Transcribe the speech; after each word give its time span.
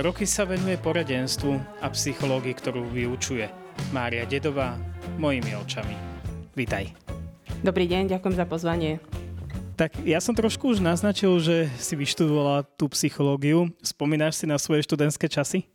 Roky 0.00 0.24
sa 0.24 0.48
venuje 0.48 0.80
poradenstvu 0.80 1.60
a 1.84 1.92
psychológii, 1.92 2.56
ktorú 2.56 2.88
vyučuje. 2.88 3.52
Mária 3.92 4.24
Dedová, 4.24 4.80
mojimi 5.20 5.52
očami. 5.52 5.92
Vítaj. 6.56 6.88
Dobrý 7.60 7.84
deň, 7.84 8.08
ďakujem 8.08 8.32
za 8.32 8.48
pozvanie. 8.48 8.96
Tak 9.76 10.00
ja 10.08 10.16
som 10.24 10.32
trošku 10.32 10.72
už 10.72 10.80
naznačil, 10.80 11.36
že 11.44 11.68
si 11.76 12.00
vyštudovala 12.00 12.64
tú 12.80 12.88
psychológiu. 12.96 13.68
Spomínaš 13.84 14.40
si 14.40 14.48
na 14.48 14.56
svoje 14.56 14.88
študentské 14.88 15.28
časy? 15.28 15.68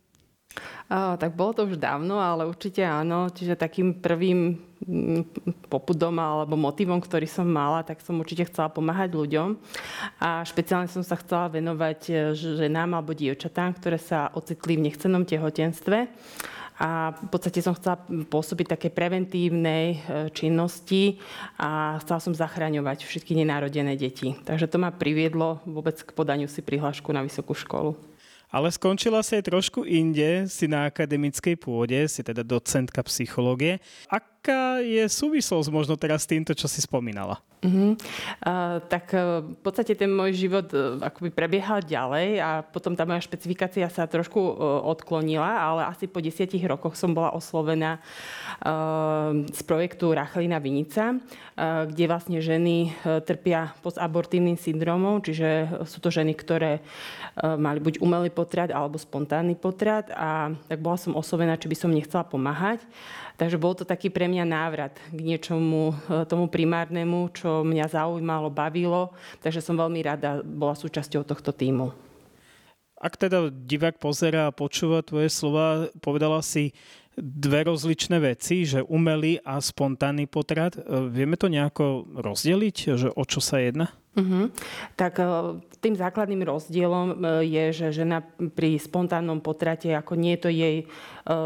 Tak 0.86 1.34
bolo 1.34 1.50
to 1.50 1.66
už 1.66 1.82
dávno, 1.82 2.22
ale 2.22 2.46
určite 2.46 2.86
áno. 2.86 3.26
Čiže 3.26 3.58
takým 3.58 3.98
prvým 3.98 4.54
mm, 4.86 5.22
popudom 5.66 6.14
alebo 6.14 6.54
motivom, 6.54 7.02
ktorý 7.02 7.26
som 7.26 7.46
mala, 7.50 7.82
tak 7.82 7.98
som 7.98 8.22
určite 8.22 8.46
chcela 8.46 8.70
pomáhať 8.70 9.18
ľuďom. 9.18 9.58
A 10.22 10.46
špeciálne 10.46 10.86
som 10.86 11.02
sa 11.02 11.18
chcela 11.18 11.50
venovať 11.50 12.00
e, 12.06 12.12
ženám 12.38 12.94
alebo 12.94 13.18
dievčatám, 13.18 13.74
ktoré 13.82 13.98
sa 13.98 14.30
ocitli 14.30 14.78
v 14.78 14.86
nechcenom 14.86 15.26
tehotenstve 15.26 16.06
a 16.76 17.16
v 17.16 17.28
podstate 17.32 17.64
som 17.64 17.72
chcela 17.72 17.96
pôsobiť 18.28 18.76
také 18.76 18.88
preventívnej 18.92 19.84
e, 19.90 19.98
činnosti 20.36 21.16
a 21.56 21.96
chcela 22.04 22.20
som 22.20 22.36
zachraňovať 22.36 23.08
všetky 23.08 23.32
nenarodené 23.32 23.96
deti. 23.96 24.36
Takže 24.44 24.68
to 24.68 24.76
ma 24.76 24.92
priviedlo 24.92 25.64
vôbec 25.64 25.96
k 25.96 26.12
podaniu 26.12 26.46
si 26.52 26.60
prihlášku 26.60 27.08
na 27.16 27.24
vysokú 27.24 27.56
školu. 27.56 27.96
Ale 28.46 28.70
skončila 28.70 29.26
si 29.26 29.36
aj 29.36 29.50
trošku 29.50 29.82
inde, 29.82 30.46
si 30.46 30.70
na 30.70 30.86
akademickej 30.86 31.58
pôde, 31.58 32.06
si 32.06 32.22
teda 32.22 32.46
docentka 32.46 33.02
psychológie. 33.06 33.82
Aká 34.06 34.78
je 34.78 35.02
súvislosť 35.02 35.68
možno 35.74 35.98
teraz 35.98 36.22
s 36.22 36.30
týmto, 36.30 36.54
čo 36.54 36.70
si 36.70 36.78
spomínala? 36.78 37.42
Uh-huh. 37.66 37.98
Uh, 38.46 38.78
tak 38.86 39.10
uh, 39.10 39.42
v 39.42 39.58
podstate 39.58 39.98
ten 39.98 40.06
môj 40.06 40.38
život 40.38 40.70
uh, 40.70 41.02
akoby 41.02 41.34
prebiehal 41.34 41.82
ďalej 41.82 42.38
a 42.38 42.62
potom 42.62 42.94
tá 42.94 43.02
moja 43.02 43.26
špecifikácia 43.26 43.90
sa 43.90 44.06
trošku 44.06 44.38
uh, 44.38 44.54
odklonila, 44.86 45.50
ale 45.50 45.82
asi 45.90 46.06
po 46.06 46.22
desiatich 46.22 46.62
rokoch 46.62 46.94
som 46.94 47.10
bola 47.10 47.34
oslovená 47.34 47.98
uh, 48.62 49.34
z 49.50 49.60
projektu 49.66 50.14
Rachelina 50.14 50.62
Vinica, 50.62 51.18
uh, 51.18 51.90
kde 51.90 52.06
vlastne 52.06 52.38
ženy 52.38 52.94
uh, 53.02 53.18
trpia 53.18 53.74
postabortívnym 53.82 54.54
syndromom, 54.54 55.18
čiže 55.26 55.82
sú 55.90 55.98
to 55.98 56.14
ženy, 56.14 56.38
ktoré 56.38 56.78
uh, 56.78 57.58
mali 57.58 57.82
buď 57.82 57.98
umelý 57.98 58.30
potrat 58.30 58.70
alebo 58.70 58.94
spontánny 58.94 59.58
potrat 59.58 60.06
a 60.14 60.54
tak 60.70 60.78
bola 60.78 60.94
som 60.94 61.18
oslovená, 61.18 61.58
či 61.58 61.66
by 61.66 61.76
som 61.76 61.90
nechcela 61.90 62.22
pomáhať. 62.22 62.78
Takže 63.36 63.60
bol 63.60 63.76
to 63.76 63.84
taký 63.84 64.08
pre 64.08 64.32
mňa 64.32 64.48
návrat 64.48 64.96
k 65.12 65.20
niečomu 65.20 65.92
uh, 65.92 66.24
tomu 66.24 66.48
primárnemu, 66.48 67.28
čo 67.36 67.55
mňa 67.62 67.86
zaujímalo, 67.92 68.50
bavilo, 68.50 69.14
takže 69.40 69.62
som 69.62 69.78
veľmi 69.78 70.00
rada 70.02 70.42
bola 70.42 70.74
súčasťou 70.74 71.22
tohto 71.24 71.54
týmu. 71.54 71.94
Ak 72.96 73.20
teda 73.20 73.52
divák 73.52 74.00
pozera 74.00 74.48
a 74.48 74.56
počúva 74.56 75.04
tvoje 75.04 75.28
slova, 75.28 75.92
povedala 76.00 76.40
si 76.40 76.72
dve 77.16 77.64
rozličné 77.68 78.20
veci, 78.20 78.64
že 78.64 78.84
umelý 78.84 79.40
a 79.44 79.60
spontánny 79.60 80.28
potrat. 80.28 80.76
Vieme 81.12 81.36
to 81.36 81.48
nejako 81.48 82.08
rozdeliť, 82.12 82.76
že 82.96 83.08
o 83.12 83.24
čo 83.24 83.40
sa 83.40 83.60
jedná? 83.60 83.92
Uh-huh. 84.16 84.48
Tak 84.96 85.20
e, 85.20 85.24
tým 85.84 85.92
základným 85.92 86.40
rozdielom 86.40 87.06
e, 87.12 87.14
je, 87.44 87.64
že 87.76 87.86
žena 88.00 88.24
pri 88.56 88.80
spontánnom 88.80 89.44
potrate, 89.44 89.92
ako 89.92 90.16
nie 90.16 90.32
je 90.34 90.40
to 90.40 90.50
jej 90.50 90.76
e, 90.80 90.84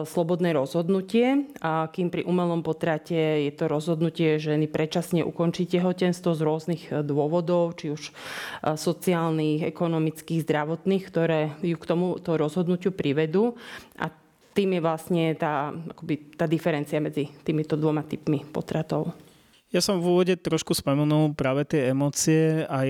slobodné 0.07 0.55
rozhodnutie, 0.55 1.51
a 1.59 1.91
kým 1.91 2.15
pri 2.15 2.23
umelom 2.23 2.63
potrate 2.63 3.43
je 3.43 3.53
to 3.59 3.67
rozhodnutie 3.67 4.39
ženy 4.39 4.71
predčasne 4.71 5.27
ukončiť 5.27 5.83
tehotenstvo 5.83 6.31
z 6.31 6.41
rôznych 6.47 6.83
dôvodov, 7.03 7.75
či 7.75 7.91
už 7.91 8.15
sociálnych, 8.63 9.67
ekonomických, 9.67 10.47
zdravotných, 10.47 11.03
ktoré 11.11 11.59
ju 11.67 11.75
k 11.75 11.89
tomuto 11.91 12.39
rozhodnutiu 12.39 12.95
privedú. 12.95 13.59
A 13.99 14.15
tým 14.55 14.79
je 14.79 14.81
vlastne 14.83 15.25
tá, 15.35 15.75
akoby, 15.75 16.39
tá 16.39 16.47
diferencia 16.47 17.03
medzi 17.03 17.35
týmito 17.43 17.75
dvoma 17.75 18.07
typmi 18.07 18.47
potratov. 18.47 19.30
Ja 19.71 19.79
som 19.79 20.03
v 20.03 20.11
úvode 20.11 20.35
trošku 20.35 20.75
spomenul 20.75 21.35
práve 21.39 21.63
tie 21.63 21.95
emócie, 21.95 22.67
aj 22.67 22.89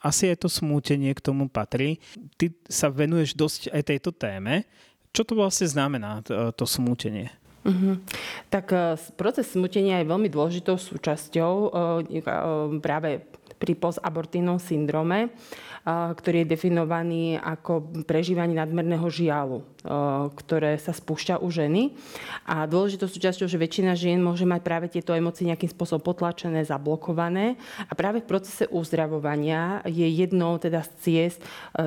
asi 0.00 0.32
aj 0.32 0.42
to 0.42 0.48
smútenie 0.48 1.12
k 1.12 1.20
tomu 1.22 1.46
patrí. 1.46 2.00
Ty 2.40 2.50
sa 2.66 2.88
venuješ 2.88 3.36
dosť 3.36 3.60
aj 3.70 3.82
tejto 3.84 4.10
téme. 4.16 4.64
Čo 5.12 5.22
to 5.26 5.32
vlastne 5.36 5.68
znamená, 5.68 6.22
to, 6.24 6.54
to 6.56 6.64
smútenie? 6.64 7.30
Uh-huh. 7.60 8.00
Tak 8.48 8.72
e, 8.72 8.96
proces 9.20 9.52
smutenia 9.52 10.00
je 10.00 10.08
veľmi 10.08 10.32
dôležitou 10.32 10.80
súčasťou 10.80 11.52
e, 11.52 11.68
e, 12.16 12.20
práve 12.80 13.20
pri 13.60 13.76
postabortívnom 13.76 14.56
syndrome, 14.56 15.28
ktorý 15.84 16.44
je 16.44 16.52
definovaný 16.56 17.36
ako 17.36 18.04
prežívanie 18.08 18.56
nadmerného 18.56 19.04
žialu, 19.08 19.60
ktoré 20.36 20.80
sa 20.80 20.96
spúšťa 20.96 21.40
u 21.40 21.48
ženy. 21.52 21.92
A 22.48 22.64
dôležitou 22.64 23.08
súčasťou, 23.08 23.48
že 23.48 23.60
väčšina 23.60 23.92
žien 23.96 24.20
môže 24.20 24.48
mať 24.48 24.60
práve 24.64 24.86
tieto 24.88 25.12
emócie 25.12 25.48
nejakým 25.48 25.72
spôsobom 25.72 26.00
potlačené, 26.12 26.64
zablokované. 26.64 27.60
A 27.88 27.92
práve 27.92 28.24
v 28.24 28.28
procese 28.28 28.64
uzdravovania 28.68 29.84
je 29.88 30.04
jednou 30.08 30.56
teda 30.56 30.84
z 30.84 30.90
ciest 31.00 31.40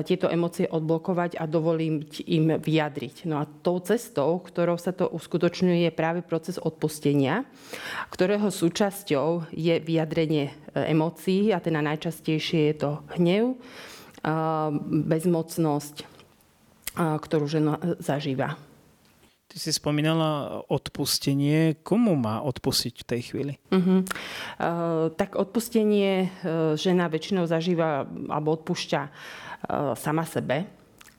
tieto 0.06 0.30
emócie 0.30 0.70
odblokovať 0.70 1.38
a 1.38 1.46
dovoliť 1.46 2.26
im 2.30 2.58
vyjadriť. 2.58 3.26
No 3.26 3.42
a 3.42 3.46
tou 3.46 3.82
cestou, 3.82 4.42
ktorou 4.42 4.78
sa 4.78 4.94
to 4.94 5.10
uskutočňuje, 5.10 5.86
je 5.86 5.92
práve 5.94 6.22
proces 6.22 6.58
odpustenia, 6.58 7.46
ktorého 8.10 8.50
súčasťou 8.50 9.50
je 9.54 9.78
vyjadrenie 9.82 10.54
emócií 10.74 11.54
a 11.54 11.62
teda 11.62 11.80
najčastejšie 11.80 12.60
je 12.70 12.74
to 12.74 12.90
hnev, 13.14 13.54
bezmocnosť, 14.90 15.96
ktorú 16.98 17.46
žena 17.46 17.78
zažíva. 18.02 18.58
Ty 19.54 19.56
si 19.62 19.70
spomínala 19.70 20.66
odpustenie. 20.66 21.78
Komu 21.86 22.18
má 22.18 22.42
odpustiť 22.42 22.94
v 22.98 23.06
tej 23.06 23.20
chvíli? 23.22 23.54
Uh-huh. 23.70 24.02
Uh, 24.58 25.14
tak 25.14 25.38
odpustenie 25.38 26.26
uh, 26.26 26.74
žena 26.74 27.06
väčšinou 27.06 27.46
zažíva 27.46 28.02
alebo 28.34 28.58
odpúšťa 28.58 29.02
uh, 29.06 29.94
sama 29.94 30.26
sebe 30.26 30.66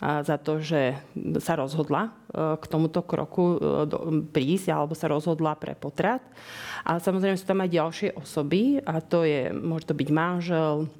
za 0.01 0.35
to, 0.35 0.59
že 0.59 0.99
sa 1.39 1.55
rozhodla 1.55 2.11
k 2.35 2.63
tomuto 2.67 2.99
kroku 2.99 3.55
prísť 4.29 4.75
alebo 4.75 4.91
sa 4.91 5.07
rozhodla 5.07 5.55
pre 5.55 5.71
potrat. 5.71 6.19
A 6.83 6.99
samozrejme 6.99 7.39
sú 7.39 7.47
tam 7.47 7.63
aj 7.63 7.71
ďalšie 7.71 8.09
osoby 8.19 8.83
a 8.83 8.99
to 8.99 9.23
je, 9.23 9.55
môže 9.55 9.87
to 9.87 9.95
byť 9.95 10.09
manžel, 10.11 10.91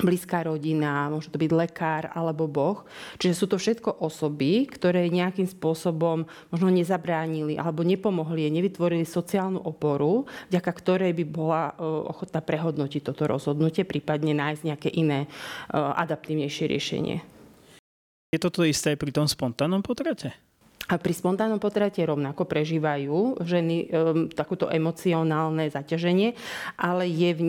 blízka 0.00 0.40
rodina, 0.48 1.12
môže 1.12 1.28
to 1.28 1.36
byť 1.36 1.52
lekár 1.52 2.08
alebo 2.16 2.48
Boh. 2.48 2.88
Čiže 3.20 3.34
sú 3.36 3.44
to 3.44 3.60
všetko 3.60 4.00
osoby, 4.00 4.64
ktoré 4.64 5.12
nejakým 5.12 5.44
spôsobom 5.44 6.24
možno 6.48 6.68
nezabránili 6.72 7.60
alebo 7.60 7.84
nepomohli, 7.84 8.48
nevytvorili 8.48 9.04
sociálnu 9.04 9.60
oporu, 9.60 10.24
vďaka 10.48 10.72
ktorej 10.72 11.12
by 11.12 11.24
bola 11.28 11.62
e, 11.76 11.84
ochotná 11.84 12.40
prehodnotiť 12.40 13.04
toto 13.04 13.28
rozhodnutie, 13.28 13.84
prípadne 13.84 14.32
nájsť 14.32 14.62
nejaké 14.64 14.88
iné 14.88 15.26
e, 15.26 15.76
adaptívnejšie 15.76 16.64
riešenie. 16.72 17.41
Je 18.32 18.40
toto 18.40 18.64
isté 18.64 18.96
aj 18.96 18.98
pri 19.04 19.12
tom 19.12 19.28
spontánnom 19.28 19.84
potrate? 19.84 20.32
A 20.88 20.96
pri 20.96 21.12
spontánnom 21.12 21.60
potrate 21.60 22.00
rovnako 22.00 22.48
prežívajú 22.48 23.44
ženy 23.44 23.76
e, 23.76 23.86
takúto 24.32 24.72
emocionálne 24.72 25.68
zaťaženie, 25.68 26.34
ale 26.74 27.06
je 27.12 27.30
v, 27.36 27.40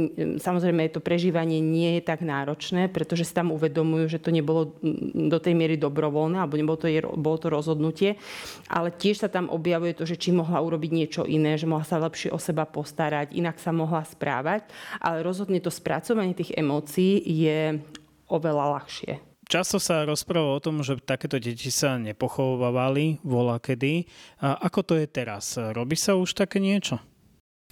samozrejme 0.43 0.91
to 0.91 0.99
prežívanie 0.99 1.63
nie 1.63 1.97
je 1.97 2.01
tak 2.03 2.21
náročné, 2.21 2.91
pretože 2.91 3.25
si 3.25 3.33
tam 3.33 3.55
uvedomujú, 3.55 4.11
že 4.11 4.19
to 4.19 4.29
nebolo 4.29 4.75
do 5.15 5.39
tej 5.39 5.55
miery 5.55 5.79
dobrovoľné, 5.79 6.43
alebo 6.43 6.59
nebolo 6.59 6.75
to, 6.75 6.91
bolo 7.15 7.37
to 7.39 7.47
rozhodnutie, 7.47 8.19
ale 8.67 8.91
tiež 8.91 9.23
sa 9.23 9.29
tam 9.31 9.47
objavuje 9.49 9.97
to, 9.97 10.03
že 10.03 10.19
či 10.19 10.29
mohla 10.35 10.61
urobiť 10.61 10.91
niečo 10.93 11.23
iné, 11.23 11.55
že 11.55 11.65
mohla 11.65 11.87
sa 11.87 12.03
lepšie 12.03 12.29
o 12.29 12.37
seba 12.37 12.67
postarať, 12.67 13.33
inak 13.33 13.55
sa 13.57 13.71
mohla 13.71 14.03
správať, 14.03 14.67
ale 14.99 15.25
rozhodne 15.25 15.57
to 15.63 15.73
spracovanie 15.73 16.35
tých 16.37 16.53
emócií 16.53 17.23
je 17.23 17.81
oveľa 18.29 18.77
ľahšie. 18.77 19.32
Často 19.53 19.77
sa 19.77 20.01
rozpráva 20.01 20.57
o 20.57 20.63
tom, 20.65 20.81
že 20.81 20.97
takéto 20.97 21.37
deti 21.37 21.69
sa 21.69 22.01
nepochovávali 22.01 23.21
vola 23.21 23.61
kedy. 23.61 24.09
A 24.41 24.57
ako 24.65 24.81
to 24.81 24.93
je 24.97 25.05
teraz? 25.05 25.61
Robí 25.77 25.93
sa 25.93 26.17
už 26.17 26.33
také 26.33 26.57
niečo? 26.57 26.97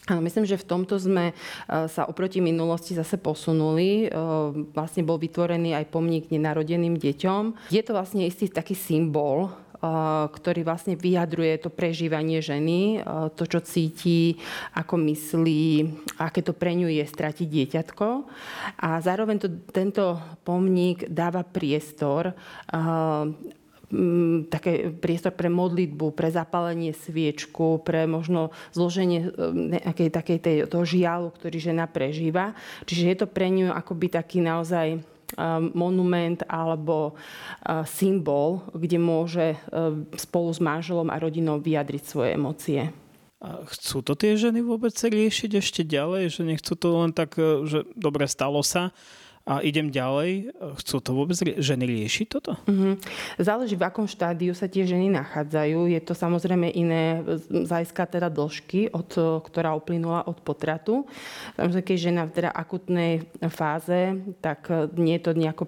Áno, 0.06 0.22
myslím, 0.22 0.46
že 0.46 0.62
v 0.62 0.66
tomto 0.70 1.02
sme 1.02 1.30
e, 1.30 1.34
sa 1.90 2.06
oproti 2.06 2.38
minulosti 2.38 2.94
zase 2.94 3.18
posunuli. 3.18 4.06
E, 4.06 4.08
vlastne 4.78 5.02
bol 5.02 5.18
vytvorený 5.18 5.74
aj 5.74 5.90
pomník 5.90 6.30
nenarodeným 6.30 7.02
deťom. 7.02 7.74
Je 7.74 7.82
to 7.82 7.98
vlastne 7.98 8.30
istý 8.30 8.46
taký 8.46 8.78
symbol 8.78 9.50
ktorý 10.32 10.62
vlastne 10.62 10.94
vyjadruje 10.94 11.58
to 11.58 11.74
prežívanie 11.74 12.38
ženy, 12.38 13.02
to, 13.34 13.44
čo 13.50 13.66
cíti, 13.66 14.38
ako 14.78 15.02
myslí, 15.10 15.66
aké 16.22 16.46
to 16.46 16.54
pre 16.54 16.78
ňu 16.78 16.86
je 16.86 17.06
stratiť 17.06 17.48
dieťatko. 17.50 18.08
A 18.86 19.02
zároveň 19.02 19.42
to, 19.42 19.50
tento 19.74 20.22
pomník 20.46 21.10
dáva 21.10 21.42
priestor 21.42 22.38
také 24.48 24.88
priestor 24.88 25.36
pre 25.36 25.52
modlitbu, 25.52 26.16
pre 26.16 26.32
zapálenie 26.32 26.96
sviečku, 26.96 27.84
pre 27.84 28.08
možno 28.08 28.56
zloženie 28.72 29.36
nejakej 29.84 30.10
takej 30.16 30.38
tej, 30.40 30.58
toho 30.72 30.88
žialu, 30.88 31.28
ktorý 31.36 31.58
žena 31.60 31.92
prežíva. 31.92 32.56
Čiže 32.88 33.04
je 33.04 33.18
to 33.20 33.28
pre 33.28 33.52
ňu 33.52 33.68
akoby 33.76 34.08
taký 34.08 34.40
naozaj 34.40 35.04
monument 35.72 36.44
alebo 36.50 37.16
symbol, 37.88 38.66
kde 38.76 38.98
môže 39.00 39.46
spolu 40.18 40.50
s 40.52 40.60
manželom 40.60 41.08
a 41.12 41.22
rodinou 41.22 41.60
vyjadriť 41.62 42.04
svoje 42.04 42.30
emócie. 42.36 42.82
A 43.42 43.66
chcú 43.66 44.06
to 44.06 44.14
tie 44.14 44.38
ženy 44.38 44.62
vôbec 44.62 44.94
riešiť 44.94 45.52
ešte 45.58 45.82
ďalej, 45.82 46.30
že 46.30 46.42
nechcú 46.46 46.78
to 46.78 46.88
len 46.94 47.10
tak, 47.10 47.34
že 47.66 47.90
dobre, 47.98 48.30
stalo 48.30 48.62
sa, 48.62 48.94
a 49.52 49.60
idem 49.60 49.92
ďalej. 49.92 50.56
Chcú 50.80 51.04
to 51.04 51.12
vôbec 51.12 51.36
ženy 51.36 51.84
riešiť 51.84 52.26
toto? 52.32 52.56
Mm-hmm. 52.72 52.94
Záleží, 53.36 53.76
v 53.76 53.84
akom 53.84 54.08
štádiu 54.08 54.56
sa 54.56 54.72
tie 54.72 54.88
ženy 54.88 55.12
nachádzajú. 55.12 55.92
Je 55.92 56.00
to 56.00 56.16
samozrejme 56.16 56.72
iné 56.72 57.20
zajská 57.52 58.08
teda 58.08 58.32
dĺžky, 58.32 58.88
od, 58.96 59.12
ktorá 59.44 59.76
uplynula 59.76 60.24
od 60.24 60.40
potratu. 60.40 61.04
Samozrejme, 61.60 61.84
keď 61.84 61.98
žena 62.00 62.24
v 62.24 62.36
teda 62.40 62.50
akutnej 62.56 63.28
fáze, 63.52 64.24
tak 64.40 64.72
nie 64.96 65.20
je 65.20 65.24
to 65.28 65.32
nejako 65.36 65.64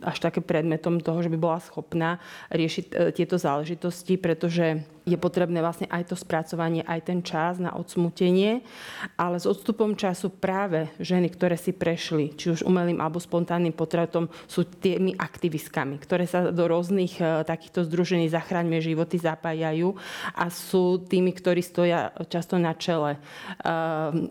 až 0.00 0.16
také 0.24 0.40
predmetom 0.40 1.04
toho, 1.04 1.20
že 1.20 1.28
by 1.28 1.36
bola 1.36 1.60
schopná 1.60 2.16
riešiť 2.48 2.84
e, 2.88 2.92
tieto 3.12 3.36
záležitosti, 3.36 4.16
pretože 4.16 4.95
je 5.06 5.14
potrebné 5.14 5.62
vlastne 5.62 5.86
aj 5.86 6.10
to 6.10 6.18
spracovanie, 6.18 6.82
aj 6.82 7.00
ten 7.06 7.22
čas 7.22 7.62
na 7.62 7.70
odsmutenie, 7.78 8.66
ale 9.14 9.38
s 9.38 9.46
odstupom 9.46 9.94
času 9.94 10.34
práve 10.34 10.90
ženy, 10.98 11.30
ktoré 11.30 11.54
si 11.54 11.70
prešli, 11.70 12.34
či 12.34 12.50
už 12.50 12.66
umelým 12.66 12.98
alebo 12.98 13.22
spontánnym 13.22 13.70
potratom, 13.70 14.26
sú 14.50 14.66
tými 14.66 15.14
aktivistkami, 15.14 16.02
ktoré 16.02 16.26
sa 16.26 16.50
do 16.50 16.64
rôznych 16.66 17.22
e, 17.22 17.46
takýchto 17.46 17.86
združení 17.86 18.26
Zachraňme 18.26 18.82
životy 18.82 19.22
zapájajú 19.22 19.94
a 20.34 20.50
sú 20.50 20.98
tými, 21.06 21.30
ktorí 21.30 21.62
stoja 21.62 22.10
často 22.26 22.58
na 22.58 22.74
čele 22.74 23.14
e, 23.14 23.18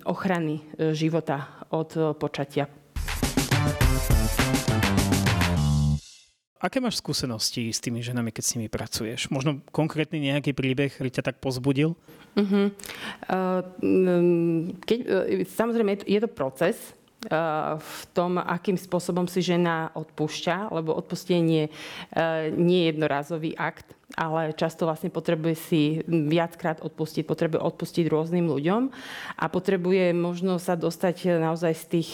ochrany 0.03 0.59
e, 0.59 0.91
života 0.91 1.65
od 1.71 2.19
počatia. 2.19 2.84
Aké 6.55 6.79
máš 6.79 7.03
skúsenosti 7.03 7.67
s 7.67 7.83
tými 7.83 7.99
ženami, 7.99 8.31
keď 8.31 8.43
s 8.47 8.53
nimi 8.55 8.71
pracuješ? 8.71 9.27
Možno 9.27 9.59
konkrétny 9.75 10.23
nejaký 10.23 10.55
príbeh, 10.55 10.87
ktorý 10.87 11.11
ťa 11.11 11.27
tak 11.27 11.37
pozbudil? 11.43 11.99
Uh-huh. 12.35 12.71
keď, 14.87 14.99
e, 15.03 15.43
samozrejme, 15.43 15.99
je 16.07 16.19
to 16.23 16.31
proces, 16.31 16.79
e, 16.79 16.91
v 17.75 18.01
tom, 18.15 18.39
akým 18.39 18.79
spôsobom 18.79 19.27
si 19.27 19.43
žena 19.43 19.91
odpúšťa, 19.99 20.71
lebo 20.71 20.95
odpustenie 20.95 21.67
nie 22.55 22.79
je 22.83 22.89
jednorazový 22.91 23.51
akt, 23.59 23.91
ale 24.15 24.55
často 24.55 24.87
vlastne 24.87 25.11
potrebuje 25.11 25.55
si 25.59 25.81
viackrát 26.07 26.79
odpustiť, 26.79 27.27
potrebuje 27.27 27.59
odpustiť 27.59 28.07
rôznym 28.07 28.47
ľuďom 28.47 28.95
a 29.35 29.45
potrebuje 29.51 30.15
možno 30.15 30.55
sa 30.55 30.79
dostať 30.79 31.35
naozaj 31.35 31.73
z 31.75 31.85
tých 31.91 32.11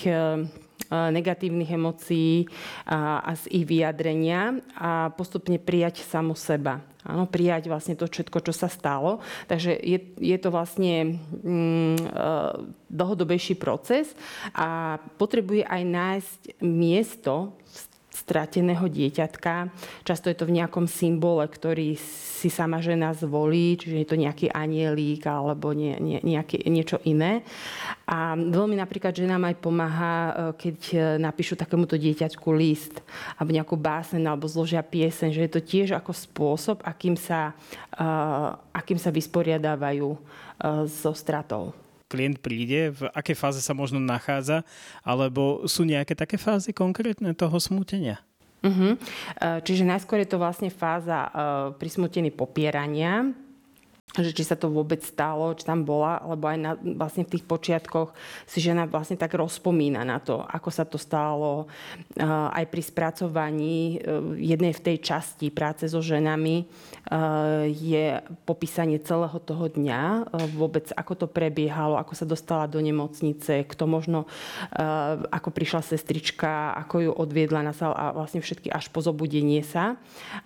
negatívnych 0.89 1.69
emócií 1.69 2.49
a, 2.87 3.21
a 3.21 3.31
z 3.37 3.45
ich 3.51 3.65
vyjadrenia 3.67 4.57
a 4.73 5.13
postupne 5.13 5.61
prijať 5.61 6.01
samu 6.01 6.33
seba. 6.33 6.81
Áno, 7.01 7.25
prijať 7.25 7.65
vlastne 7.65 7.97
to 7.97 8.05
všetko, 8.05 8.45
čo 8.45 8.53
sa 8.53 8.69
stalo. 8.69 9.25
Takže 9.49 9.73
je, 9.73 9.97
je 10.21 10.37
to 10.37 10.53
vlastne 10.53 11.17
mm, 11.41 11.97
dlhodobejší 12.93 13.57
proces 13.57 14.13
a 14.53 15.01
potrebuje 15.17 15.65
aj 15.65 15.81
nájsť 15.81 16.41
miesto 16.61 17.57
strateného 18.11 18.91
dieťatka. 18.91 19.71
Často 20.03 20.27
je 20.27 20.35
to 20.35 20.43
v 20.43 20.59
nejakom 20.59 20.83
symbole, 20.85 21.47
ktorý 21.47 21.95
si 21.95 22.51
sama 22.51 22.83
žena 22.83 23.15
zvolí, 23.15 23.79
čiže 23.79 24.03
je 24.03 24.07
to 24.07 24.19
nejaký 24.19 24.51
anielík 24.51 25.23
alebo 25.23 25.71
nie, 25.71 25.95
nie, 26.03 26.19
nejaké, 26.19 26.59
niečo 26.67 26.99
iné. 27.07 27.47
A 28.03 28.35
veľmi 28.35 28.75
napríklad 28.75 29.15
ženám 29.15 29.47
aj 29.47 29.55
pomáha, 29.63 30.15
e, 30.15 30.31
keď 30.59 30.77
e, 30.91 30.97
napíšu 31.23 31.55
takémuto 31.55 31.95
dieťaťku 31.95 32.51
list 32.51 32.99
alebo 33.39 33.55
nejakú 33.55 33.79
básen 33.79 34.27
alebo 34.27 34.51
zložia 34.51 34.83
piesen, 34.83 35.31
že 35.31 35.47
je 35.47 35.51
to 35.55 35.61
tiež 35.63 35.95
ako 35.95 36.11
spôsob, 36.11 36.83
akým 36.83 37.15
sa, 37.15 37.55
uh, 37.97 38.57
akým 38.75 38.99
sa 38.99 39.13
vysporiadávajú 39.13 40.09
so 40.85 41.11
stratou 41.15 41.73
klient 42.11 42.43
príde, 42.43 42.91
v 42.91 43.07
akej 43.15 43.39
fáze 43.39 43.63
sa 43.63 43.71
možno 43.71 44.03
nachádza, 44.03 44.67
alebo 45.07 45.63
sú 45.71 45.87
nejaké 45.87 46.11
také 46.11 46.35
fázy 46.35 46.75
konkrétne 46.75 47.31
toho 47.31 47.55
smútenia? 47.55 48.19
Uh-huh. 48.61 48.93
Čiže 49.39 49.87
najskôr 49.87 50.21
je 50.21 50.29
to 50.29 50.37
vlastne 50.37 50.69
fáza 50.69 51.25
uh, 51.25 51.31
prismutení 51.79 52.29
popierania, 52.29 53.31
že 54.19 54.35
či 54.35 54.43
sa 54.43 54.59
to 54.59 54.67
vôbec 54.67 54.99
stalo, 54.99 55.55
či 55.55 55.63
tam 55.63 55.87
bola, 55.87 56.19
lebo 56.27 56.51
aj 56.51 56.57
na, 56.59 56.71
vlastne 56.99 57.23
v 57.23 57.37
tých 57.37 57.47
počiatkoch 57.47 58.11
si 58.43 58.59
žena 58.59 58.83
vlastne 58.83 59.15
tak 59.15 59.31
rozpomína 59.39 60.03
na 60.03 60.19
to, 60.19 60.43
ako 60.43 60.67
sa 60.67 60.83
to 60.83 60.99
stalo. 60.99 61.71
Aj 62.27 62.65
pri 62.67 62.83
spracovaní 62.83 63.95
e, 63.95 64.19
jednej 64.43 64.75
v 64.75 64.83
tej 64.83 64.97
časti 64.99 65.47
práce 65.47 65.87
so 65.87 66.03
ženami 66.03 66.55
e, 66.59 66.65
je 67.71 68.19
popísanie 68.43 68.99
celého 68.99 69.39
toho 69.39 69.71
dňa, 69.71 70.27
vôbec 70.59 70.91
ako 70.91 71.23
to 71.23 71.27
prebiehalo, 71.31 71.95
ako 71.95 72.11
sa 72.11 72.27
dostala 72.27 72.67
do 72.67 72.83
nemocnice, 72.83 73.63
kto 73.63 73.83
možno, 73.87 74.27
ako 75.31 75.49
prišla 75.53 75.81
sestrička, 75.85 76.75
ako 76.75 76.95
ju 76.99 77.11
odviedla 77.15 77.63
na 77.63 77.73
sal 77.75 77.95
a 77.95 78.11
vlastne 78.11 78.43
všetky 78.43 78.73
až 78.73 78.89
po 78.89 78.99
zobudenie 78.99 79.61
sa 79.61 79.95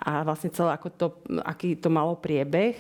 a 0.02 0.22
vlastne 0.28 0.52
celé, 0.52 0.76
ako 0.76 0.88
to, 0.92 1.08
aký 1.42 1.80
to 1.80 1.90
malo 1.90 2.18
priebeh. 2.20 2.76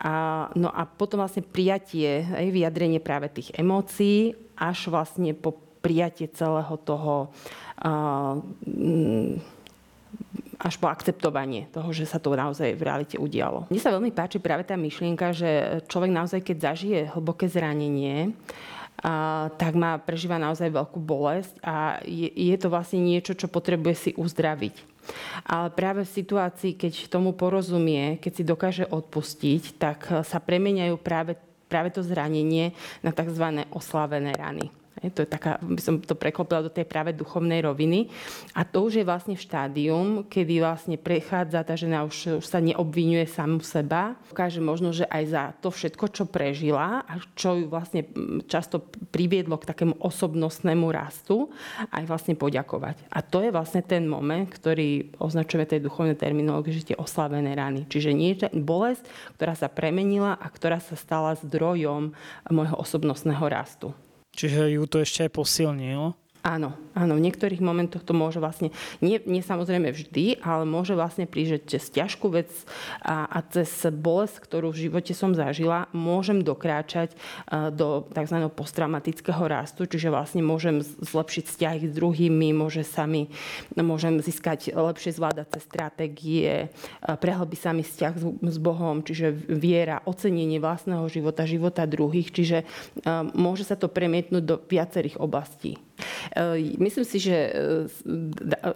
A, 0.00 0.19
no 0.56 0.68
a 0.70 0.82
potom 0.86 1.20
vlastne 1.20 1.44
prijatie, 1.44 2.24
aj 2.26 2.48
vyjadrenie 2.50 3.00
práve 3.02 3.28
tých 3.30 3.52
emócií, 3.56 4.34
až 4.56 4.92
vlastne 4.92 5.32
po 5.32 5.56
prijatie 5.80 6.28
celého 6.28 6.76
toho 6.84 7.32
a, 7.80 8.36
až 10.60 10.74
po 10.76 10.92
akceptovanie 10.92 11.72
toho, 11.72 11.88
že 11.96 12.04
sa 12.04 12.20
to 12.20 12.36
naozaj 12.36 12.76
v 12.76 12.84
realite 12.84 13.16
udialo. 13.16 13.64
Mne 13.72 13.80
sa 13.80 13.96
veľmi 13.96 14.12
páči 14.12 14.36
práve 14.36 14.68
tá 14.68 14.76
myšlienka, 14.76 15.32
že 15.32 15.80
človek 15.88 16.12
naozaj, 16.12 16.40
keď 16.44 16.56
zažije 16.72 17.00
hlboké 17.16 17.48
zranenie, 17.48 18.36
a, 19.00 19.48
tak 19.56 19.72
má, 19.72 19.96
prežíva 19.96 20.36
naozaj 20.36 20.68
veľkú 20.68 21.00
bolesť 21.00 21.56
a 21.64 22.04
je, 22.04 22.28
je 22.28 22.56
to 22.60 22.68
vlastne 22.68 23.00
niečo, 23.00 23.32
čo 23.32 23.48
potrebuje 23.48 23.94
si 23.96 24.10
uzdraviť. 24.12 24.89
Ale 25.46 25.68
práve 25.72 26.06
v 26.06 26.14
situácii, 26.22 26.72
keď 26.76 27.08
tomu 27.10 27.32
porozumie, 27.34 28.18
keď 28.18 28.32
si 28.32 28.42
dokáže 28.46 28.84
odpustiť, 28.88 29.62
tak 29.80 29.98
sa 30.22 30.38
premeniajú 30.38 30.96
práve, 31.00 31.36
práve 31.66 31.90
to 31.90 32.04
zranenie 32.04 32.72
na 33.00 33.10
tzv. 33.10 33.64
oslavené 33.72 34.32
rany. 34.36 34.79
To 35.00 35.24
je 35.24 35.28
taká, 35.28 35.56
by 35.62 35.80
som 35.80 35.94
to 36.02 36.12
preklopila 36.12 36.66
do 36.66 36.72
tej 36.72 36.84
práve 36.84 37.16
duchovnej 37.16 37.64
roviny. 37.64 38.12
A 38.52 38.68
to 38.68 38.84
už 38.84 39.00
je 39.00 39.04
vlastne 39.06 39.32
v 39.32 39.40
štádium, 39.40 40.06
kedy 40.28 40.60
vlastne 40.60 40.96
prechádza 41.00 41.64
tá 41.64 41.78
žena, 41.78 42.04
už, 42.04 42.42
už 42.42 42.46
sa 42.46 42.60
neobvinuje 42.60 43.24
samu 43.24 43.62
seba. 43.64 44.18
Ukáže 44.28 44.58
možno, 44.58 44.90
že 44.90 45.06
aj 45.06 45.24
za 45.30 45.44
to 45.62 45.72
všetko, 45.72 46.04
čo 46.10 46.24
prežila 46.26 47.06
a 47.06 47.16
čo 47.38 47.56
ju 47.56 47.70
vlastne 47.70 48.04
často 48.50 48.82
priviedlo 49.14 49.56
k 49.56 49.68
takému 49.70 49.96
osobnostnému 50.02 50.90
rastu, 50.90 51.48
aj 51.94 52.04
vlastne 52.04 52.34
poďakovať. 52.34 53.06
A 53.08 53.22
to 53.24 53.40
je 53.40 53.54
vlastne 53.54 53.80
ten 53.80 54.04
moment, 54.04 54.50
ktorý 54.50 55.16
označujeme 55.16 55.64
tej 55.64 55.80
duchovnej 55.86 56.18
terminológie, 56.18 56.74
že 56.74 56.92
tie 56.92 57.00
oslavené 57.00 57.56
rany. 57.56 57.86
Čiže 57.88 58.10
nie 58.12 58.36
bolesť, 58.50 59.04
ktorá 59.36 59.54
sa 59.56 59.68
premenila 59.70 60.36
a 60.36 60.46
ktorá 60.48 60.82
sa 60.82 60.96
stala 60.96 61.36
zdrojom 61.38 62.12
môjho 62.50 62.76
osobnostného 62.76 63.44
rastu. 63.48 63.92
Čiže 64.34 64.70
ju 64.70 64.82
to 64.86 65.02
ešte 65.02 65.26
aj 65.26 65.32
posilnilo? 65.34 66.14
Áno, 66.40 66.72
áno, 66.96 67.20
v 67.20 67.24
niektorých 67.28 67.60
momentoch 67.60 68.00
to 68.00 68.16
môže 68.16 68.40
vlastne, 68.40 68.72
nie, 69.04 69.20
nie 69.28 69.44
samozrejme 69.44 69.92
vždy, 69.92 70.40
ale 70.40 70.64
môže 70.64 70.96
vlastne 70.96 71.28
prísť, 71.28 71.50
že 71.52 71.60
cez 71.76 71.84
ťažkú 71.92 72.32
vec 72.32 72.48
a, 73.04 73.28
a 73.28 73.44
cez 73.44 73.68
bolesť, 73.92 74.48
ktorú 74.48 74.72
v 74.72 74.88
živote 74.88 75.12
som 75.12 75.36
zažila, 75.36 75.92
môžem 75.92 76.40
dokráčať 76.40 77.12
do 77.76 78.08
tzv. 78.08 78.48
posttraumatického 78.56 79.44
rastu, 79.52 79.84
čiže 79.84 80.08
vlastne 80.08 80.40
môžem 80.40 80.80
zlepšiť 80.80 81.44
vzťahy 81.44 81.84
s 81.84 81.92
druhými, 81.92 82.56
môže 82.56 82.88
sa 82.88 83.04
mi, 83.04 83.28
môžem 83.76 84.24
získať 84.24 84.72
lepšie 84.72 85.20
zvládace 85.20 85.60
stratégie, 85.60 86.72
prehlbí 87.04 87.60
sa 87.60 87.76
mi 87.76 87.84
vzťah 87.84 88.14
s, 88.16 88.24
s 88.32 88.56
Bohom, 88.56 89.04
čiže 89.04 89.28
viera, 89.44 90.00
ocenenie 90.08 90.56
vlastného 90.56 91.04
života, 91.12 91.44
života 91.44 91.84
druhých, 91.84 92.32
čiže 92.32 92.64
môže 93.36 93.68
sa 93.68 93.76
to 93.76 93.92
premietnúť 93.92 94.44
do 94.48 94.56
viacerých 94.56 95.20
oblastí. 95.20 95.76
E, 96.28 96.76
myslím 96.78 97.06
si, 97.06 97.18
že 97.18 97.36
e, 97.36 97.50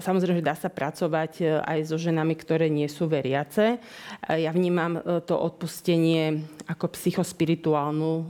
samozrejme, 0.00 0.40
že 0.40 0.48
dá 0.48 0.56
sa 0.56 0.70
pracovať 0.72 1.32
e, 1.40 1.44
aj 1.60 1.78
so 1.92 1.96
ženami, 2.00 2.34
ktoré 2.38 2.72
nie 2.72 2.88
sú 2.88 3.06
veriace. 3.06 3.78
Ja 4.24 4.50
vnímam 4.50 5.00
to 5.28 5.36
odpustenie 5.36 6.44
ako 6.64 6.92
psychospirituálnu 6.96 8.12
e, 8.12 8.24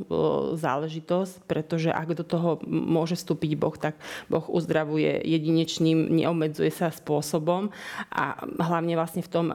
záležitosť, 0.58 1.46
pretože 1.46 1.90
ak 1.90 2.18
do 2.18 2.24
toho 2.26 2.58
môže 2.66 3.14
vstúpiť 3.14 3.52
Boh, 3.54 3.74
tak 3.78 3.94
Boh 4.26 4.44
uzdravuje 4.50 5.22
jedinečným, 5.22 6.10
neobmedzuje 6.10 6.70
sa 6.74 6.90
spôsobom 6.90 7.70
a 8.10 8.42
hlavne 8.58 8.98
vlastne 8.98 9.22
v 9.22 9.30
tom, 9.30 9.46
e, 9.50 9.54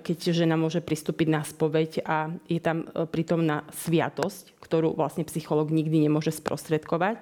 keď 0.00 0.36
žena 0.36 0.60
môže 0.60 0.84
pristúpiť 0.84 1.28
na 1.32 1.42
spoveď 1.42 1.90
a 2.04 2.32
je 2.48 2.60
tam 2.60 2.84
prítomná 3.08 3.64
sviatosť, 3.72 4.60
ktorú 4.60 4.94
vlastne 4.94 5.24
psycholog 5.26 5.72
nikdy 5.72 6.06
nemôže 6.06 6.30
sprostredkovať. 6.36 7.18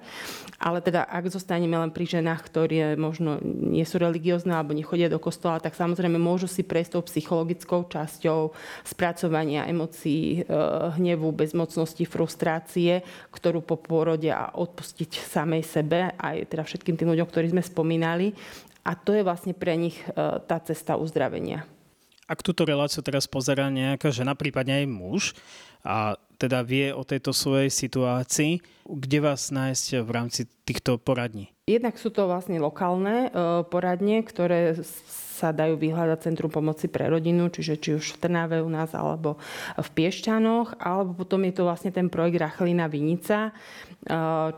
Ale 0.59 0.83
teda 0.83 1.07
ak 1.07 1.31
zostaneme 1.31 1.79
len 1.79 1.89
pri 1.89 2.19
ženách, 2.19 2.41
ktoré 2.45 2.99
možno 2.99 3.39
nie 3.43 3.87
sú 3.87 3.97
religiózne 3.97 4.53
alebo 4.53 4.75
nechodia 4.75 5.07
do 5.07 5.17
kostola, 5.17 5.63
tak 5.63 5.73
samozrejme 5.73 6.19
môžu 6.19 6.51
si 6.51 6.61
prejsť 6.61 6.99
tou 6.99 7.03
psychologickou 7.07 7.87
časťou 7.87 8.51
spracovania 8.83 9.65
emócií, 9.65 10.43
e, 10.43 10.88
hnevu, 10.93 11.29
bezmocnosti, 11.31 12.03
frustrácie, 12.05 13.05
ktorú 13.29 13.61
po 13.61 13.77
pôrode 13.77 14.29
a 14.29 14.51
odpustiť 14.53 15.21
samej 15.21 15.63
sebe, 15.65 16.13
aj 16.17 16.49
teda 16.49 16.63
všetkým 16.65 16.95
tým 16.97 17.11
ľuďom, 17.13 17.27
ktorí 17.29 17.53
sme 17.53 17.63
spomínali. 17.63 18.33
A 18.83 18.97
to 18.97 19.13
je 19.13 19.21
vlastne 19.21 19.53
pre 19.53 19.77
nich 19.77 19.97
e, 20.01 20.13
tá 20.43 20.57
cesta 20.63 20.97
uzdravenia. 20.97 21.67
Ak 22.29 22.45
túto 22.45 22.61
reláciu 22.61 23.01
teraz 23.01 23.25
pozerá 23.25 23.73
nejaká 23.73 24.13
žena, 24.13 24.37
prípadne 24.37 24.81
aj 24.81 24.85
muž, 24.85 25.23
a 25.81 26.19
teda 26.39 26.63
vie 26.63 26.91
o 26.91 27.07
tejto 27.07 27.31
svojej 27.31 27.71
situácii, 27.71 28.59
kde 28.85 29.17
vás 29.23 29.51
nájsť 29.51 30.03
v 30.03 30.09
rámci 30.11 30.41
týchto 30.67 30.99
poradní? 30.99 31.51
Jednak 31.69 32.01
sú 32.01 32.09
to 32.09 32.25
vlastne 32.25 32.57
lokálne 32.57 33.29
e, 33.29 33.61
poradne, 33.69 34.25
ktoré 34.25 34.73
sa 35.39 35.55
dajú 35.55 35.79
vyhľadať 35.79 36.19
Centrum 36.19 36.51
pomoci 36.51 36.91
pre 36.91 37.07
rodinu, 37.07 37.47
čiže 37.47 37.79
či 37.79 37.89
už 37.95 38.17
v 38.17 38.27
Trnave 38.27 38.59
u 38.59 38.67
nás, 38.67 38.91
alebo 38.91 39.39
v 39.79 39.89
Piešťanoch, 39.95 40.81
alebo 40.83 41.15
potom 41.15 41.47
je 41.47 41.53
to 41.55 41.63
vlastne 41.63 41.95
ten 41.95 42.11
projekt 42.11 42.43
Rachlina 42.43 42.91
Vinica, 42.91 43.55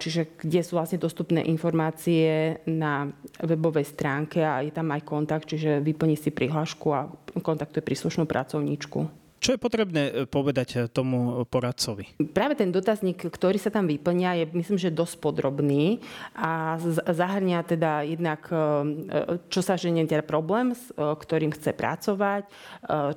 čiže 0.01 0.41
kde 0.41 0.65
sú 0.65 0.81
vlastne 0.81 0.97
dostupné 0.97 1.45
informácie 1.45 2.57
na 2.65 3.13
webovej 3.45 3.93
stránke 3.93 4.41
a 4.41 4.65
je 4.65 4.73
tam 4.73 4.89
aj 4.89 5.05
kontakt, 5.05 5.45
čiže 5.53 5.85
vyplní 5.85 6.17
si 6.17 6.33
prihlášku 6.33 6.87
a 6.89 7.05
kontaktuje 7.45 7.85
príslušnú 7.85 8.25
pracovníčku. 8.25 9.20
Čo 9.41 9.57
je 9.57 9.59
potrebné 9.59 10.01
e, 10.05 10.11
povedať 10.29 10.69
e, 10.77 10.79
tomu 10.85 11.41
poradcovi? 11.49 12.13
Práve 12.29 12.53
ten 12.53 12.69
dotazník, 12.69 13.25
ktorý 13.25 13.57
sa 13.57 13.73
tam 13.73 13.89
vyplňa, 13.89 14.37
je 14.37 14.45
myslím, 14.53 14.77
že 14.77 14.93
dosť 14.93 15.17
podrobný 15.17 15.97
a 16.37 16.77
zahrňa 17.09 17.65
teda 17.65 18.05
jednak, 18.05 18.45
e, 18.53 19.41
čo 19.49 19.65
sa 19.65 19.81
ženie 19.81 20.05
teda 20.05 20.21
problém, 20.21 20.77
s 20.77 20.93
ktorým 20.93 21.49
chce 21.57 21.73
pracovať, 21.73 22.43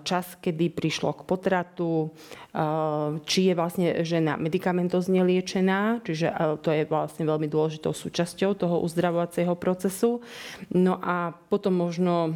čas, 0.06 0.40
kedy 0.40 0.72
prišlo 0.72 1.12
k 1.12 1.26
potratu, 1.26 2.14
či 3.26 3.40
je 3.50 3.54
vlastne 3.58 4.06
žena 4.06 4.38
medicamentozne 4.38 5.20
liečená, 5.26 6.00
čiže 6.06 6.30
to 6.62 6.70
je 6.70 6.88
vlastne 6.88 7.28
veľmi 7.28 7.50
dôležitou 7.50 7.92
súčasťou 7.92 8.56
toho 8.56 8.80
uzdravovacieho 8.80 9.52
procesu. 9.58 10.24
No 10.70 10.96
a 11.02 11.34
potom 11.50 11.76
možno 11.76 12.32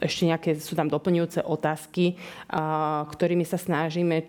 ešte 0.00 0.22
nejaké 0.28 0.50
sú 0.56 0.74
tam 0.74 0.88
doplňujúce 0.88 1.44
otázky, 1.44 2.16
ktorými 3.08 3.44
sa 3.44 3.60
snažíme 3.60 4.28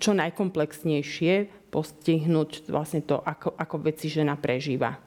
čo 0.00 0.10
najkomplexnejšie 0.16 1.68
postihnúť 1.70 2.66
vlastne 2.66 3.04
to, 3.06 3.22
ako, 3.22 3.54
ako 3.54 3.76
veci 3.84 4.10
žena 4.10 4.34
prežíva. 4.34 4.98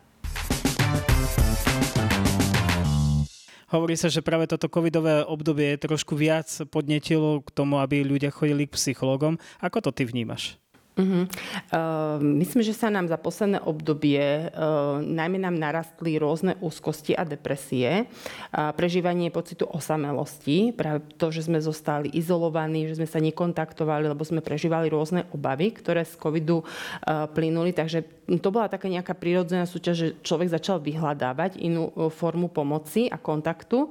Hovorí 3.74 3.98
sa, 3.98 4.06
že 4.06 4.22
práve 4.22 4.46
toto 4.46 4.70
covidové 4.70 5.26
obdobie 5.26 5.74
trošku 5.82 6.14
viac 6.14 6.46
podnetilo 6.70 7.42
k 7.42 7.50
tomu, 7.50 7.82
aby 7.82 8.06
ľudia 8.06 8.30
chodili 8.30 8.70
k 8.70 8.78
psychologom. 8.78 9.42
Ako 9.66 9.82
to 9.82 9.90
ty 9.90 10.06
vnímaš? 10.06 10.63
Uh-huh. 10.94 11.26
Uh, 11.74 12.22
myslím, 12.22 12.62
že 12.62 12.78
sa 12.78 12.94
nám 12.94 13.10
za 13.10 13.18
posledné 13.18 13.66
obdobie 13.66 14.54
uh, 14.54 15.02
najmä 15.02 15.42
nám 15.42 15.58
narastli 15.58 16.22
rôzne 16.22 16.54
úzkosti 16.62 17.18
a 17.18 17.26
depresie, 17.26 18.06
uh, 18.06 18.70
prežívanie 18.78 19.34
pocitu 19.34 19.66
osamelosti, 19.66 20.70
práve 20.70 21.02
to, 21.18 21.34
že 21.34 21.50
sme 21.50 21.58
zostali 21.58 22.14
izolovaní, 22.14 22.86
že 22.86 23.02
sme 23.02 23.10
sa 23.10 23.18
nekontaktovali, 23.18 24.06
lebo 24.06 24.22
sme 24.22 24.46
prežívali 24.46 24.94
rôzne 24.94 25.26
obavy, 25.34 25.74
ktoré 25.74 26.06
z 26.06 26.14
covidu 26.14 26.62
uh, 26.62 27.26
plynuli, 27.26 27.74
takže 27.74 28.06
to 28.38 28.54
bola 28.54 28.70
taká 28.70 28.86
nejaká 28.86 29.18
prírodzená 29.18 29.66
súťaž, 29.66 29.96
že 29.98 30.08
človek 30.22 30.54
začal 30.54 30.78
vyhľadávať 30.78 31.58
inú 31.58 31.90
uh, 31.90 32.14
formu 32.14 32.54
pomoci 32.54 33.10
a 33.10 33.18
kontaktu 33.18 33.90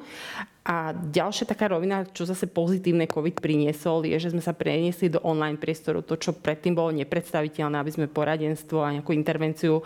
a 0.63 0.95
ďalšia 0.95 1.51
taká 1.51 1.67
rovina, 1.67 2.07
čo 2.07 2.23
zase 2.23 2.47
pozitívne 2.47 3.11
COVID 3.11 3.43
priniesol, 3.43 4.07
je, 4.07 4.15
že 4.15 4.31
sme 4.31 4.39
sa 4.39 4.55
preniesli 4.55 5.11
do 5.11 5.19
online 5.27 5.59
priestoru. 5.59 6.07
To, 6.07 6.15
čo 6.15 6.39
predtým 6.39 6.79
bolo 6.79 6.95
nepredstaviteľné, 6.95 7.83
aby 7.83 7.91
sme 7.91 8.07
poradenstvo 8.07 8.79
a 8.79 8.95
nejakú 8.95 9.11
intervenciu 9.11 9.83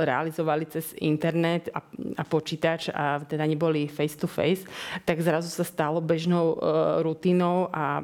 realizovali 0.00 0.64
cez 0.72 0.96
internet 1.04 1.68
a, 1.76 1.84
počítač 2.24 2.88
a 2.96 3.20
teda 3.20 3.44
neboli 3.44 3.92
face 3.92 4.16
to 4.16 4.24
face, 4.24 4.64
tak 5.04 5.20
zrazu 5.20 5.52
sa 5.52 5.68
stalo 5.68 6.00
bežnou 6.00 6.56
e, 6.56 7.04
rutinou 7.04 7.68
a 7.68 8.00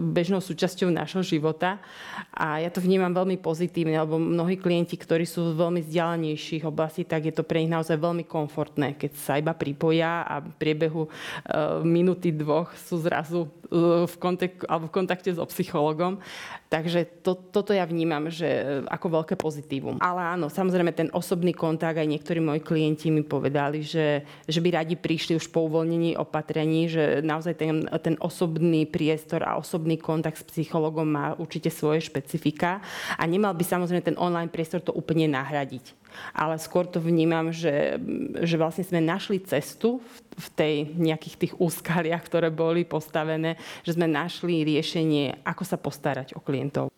bežnou 0.00 0.40
súčasťou 0.40 0.90
nášho 0.90 1.22
života. 1.24 1.78
A 2.34 2.60
ja 2.60 2.70
to 2.72 2.82
vnímam 2.82 3.12
veľmi 3.12 3.38
pozitívne, 3.38 3.94
lebo 3.98 4.16
mnohí 4.16 4.56
klienti, 4.56 4.96
ktorí 4.96 5.28
sú 5.28 5.52
z 5.52 5.58
veľmi 5.58 5.80
vzdialenejších 5.84 6.64
oblastí, 6.64 7.02
tak 7.04 7.28
je 7.28 7.34
to 7.34 7.46
pre 7.46 7.60
nich 7.60 7.72
naozaj 7.72 7.98
veľmi 7.98 8.24
komfortné, 8.24 8.96
keď 8.96 9.12
sa 9.18 9.36
iba 9.36 9.52
pripoja 9.52 10.24
a 10.24 10.40
v 10.40 10.54
priebehu 10.56 11.06
e, 11.06 11.10
minúty 11.84 12.30
dvoch 12.30 12.72
sú 12.78 13.02
zrazu 13.02 13.46
e, 13.68 14.06
v, 14.06 14.14
kontek- 14.16 14.66
alebo 14.66 14.88
v 14.88 14.94
kontakte 14.94 15.30
so 15.34 15.44
psychologom. 15.50 16.22
Takže 16.72 17.22
to, 17.22 17.38
toto 17.38 17.70
ja 17.70 17.86
vnímam, 17.86 18.26
že 18.32 18.48
e, 18.48 18.62
ako 18.90 19.22
veľké 19.22 19.34
pozitívum. 19.38 20.00
Ale 20.02 20.24
áno, 20.34 20.50
samozrejme 20.50 20.90
ten 20.90 21.10
osobný 21.14 21.54
kontakt, 21.54 22.00
aj 22.00 22.08
niektorí 22.08 22.42
moji 22.42 22.64
klienti 22.64 23.14
mi 23.14 23.22
povedali, 23.22 23.84
že, 23.84 24.26
že 24.48 24.58
by 24.58 24.82
radi 24.82 24.98
prišli 24.98 25.38
už 25.38 25.52
po 25.54 25.70
uvoľnení 25.70 26.18
opatrení, 26.18 26.90
že 26.90 27.22
naozaj 27.22 27.54
ten, 27.54 27.86
ten 28.02 28.16
osobný 28.18 28.90
priestor 28.90 29.44
a 29.46 29.54
osobný 29.54 29.73
kontakt 30.00 30.40
s 30.40 30.48
psychologom 30.50 31.06
má 31.06 31.26
určite 31.38 31.70
svoje 31.70 32.04
špecifika 32.04 32.82
a 33.18 33.22
nemal 33.24 33.54
by 33.56 33.64
samozrejme 33.64 34.02
ten 34.02 34.18
online 34.18 34.50
priestor 34.50 34.82
to 34.82 34.94
úplne 34.94 35.30
nahradiť 35.30 36.04
ale 36.34 36.58
skôr 36.62 36.86
to 36.86 37.02
vnímam, 37.02 37.50
že, 37.50 37.98
že 38.42 38.54
vlastne 38.54 38.86
sme 38.86 39.00
našli 39.02 39.42
cestu 39.42 40.00
v, 40.00 40.16
v 40.38 40.46
tej 40.54 40.74
nejakých 40.94 41.36
tých 41.46 41.52
úskaliach, 41.58 42.22
ktoré 42.26 42.48
boli 42.54 42.86
postavené, 42.86 43.58
že 43.82 43.98
sme 43.98 44.06
našli 44.06 44.62
riešenie, 44.62 45.42
ako 45.42 45.62
sa 45.66 45.76
postarať 45.78 46.38
o 46.38 46.40
klientov. 46.40 46.90